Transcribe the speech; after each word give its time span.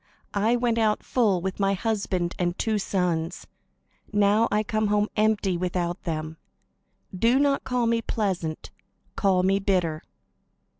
I 0.33 0.55
went 0.55 0.79
out 0.79 1.03
full, 1.03 1.41
with 1.41 1.59
my 1.59 1.75
husband 1.75 2.33
and 2.39 2.57
two 2.57 2.79
sons; 2.79 3.45
now 4.11 4.47
I 4.51 4.63
come 4.63 4.87
home 4.87 5.09
empty, 5.15 5.57
without 5.57 6.05
them. 6.05 6.37
Do 7.15 7.37
not 7.37 7.63
call 7.65 7.85
me 7.85 8.01
'Pleasant,' 8.01 8.71
call 9.15 9.43
me 9.43 9.59
'Bitter.'" 9.59 10.01